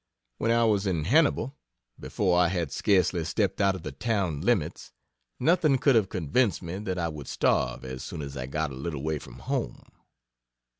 When 0.39 0.49
I 0.49 0.63
was 0.65 0.87
in 0.87 1.03
Hannibal, 1.03 1.55
before 1.99 2.35
I 2.39 2.47
had 2.47 2.71
scarcely 2.71 3.23
stepped 3.23 3.61
out 3.61 3.75
of 3.75 3.83
the 3.83 3.91
town 3.91 4.41
limits, 4.41 4.91
nothing 5.39 5.77
could 5.77 5.93
have 5.93 6.09
convinced 6.09 6.63
me 6.63 6.79
that 6.79 6.97
I 6.97 7.07
would 7.07 7.27
starve 7.27 7.85
as 7.85 8.03
soon 8.03 8.23
as 8.23 8.35
I 8.35 8.47
got 8.47 8.71
a 8.71 8.75
little 8.75 9.03
way 9.03 9.19
from 9.19 9.37
home.... 9.37 9.91